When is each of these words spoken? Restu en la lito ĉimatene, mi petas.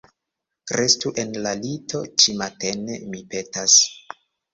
Restu 0.79 1.11
en 1.23 1.35
la 1.45 1.51
lito 1.65 2.01
ĉimatene, 2.23 2.97
mi 3.13 3.21
petas. 3.35 3.77